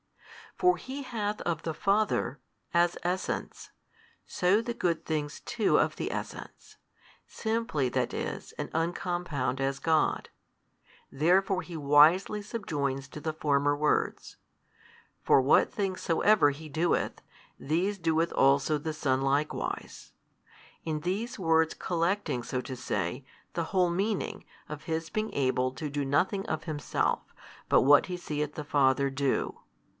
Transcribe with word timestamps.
For 0.57 0.77
He 0.77 1.03
hath 1.03 1.41
of 1.41 1.61
the 1.61 1.73
Father, 1.73 2.39
as 2.73 2.97
Essence, 3.03 3.69
so 4.25 4.61
the 4.61 4.73
good 4.73 5.05
things 5.05 5.39
too 5.41 5.77
of 5.77 5.95
the 5.95 6.11
Essence, 6.11 6.77
simply 7.27 7.87
that 7.89 8.13
is 8.13 8.51
and 8.53 8.71
uncompound 8.73 9.59
as 9.61 9.79
God, 9.79 10.29
therefore 11.11 11.61
He 11.61 11.77
wisely 11.77 12.41
subjoins 12.41 13.07
to 13.09 13.19
the 13.19 13.31
former 13.33 13.75
words, 13.75 14.37
For 15.23 15.39
what 15.39 15.71
things 15.71 16.01
soever 16.01 16.49
He 16.49 16.67
doeth, 16.67 17.21
these 17.59 17.97
doeth 17.97 18.33
also 18.33 18.77
the 18.79 18.93
Son 18.93 19.21
likewise: 19.21 20.13
in 20.83 21.01
these 21.01 21.39
words 21.39 21.73
collecting, 21.75 22.43
so 22.43 22.59
to 22.61 22.75
say, 22.75 23.23
the 23.53 23.65
whole 23.65 23.89
meaning 23.89 24.45
of 24.67 24.83
His 24.83 25.09
being 25.11 25.31
able 25.33 25.71
to 25.73 25.89
do 25.89 26.03
nothing 26.03 26.45
of 26.47 26.63
Himself, 26.63 27.21
but 27.69 27.81
what 27.81 28.07
He 28.07 28.17
seeth 28.17 28.55
the 28.55 28.63
Father 28.63 29.09
do. 29.09 29.59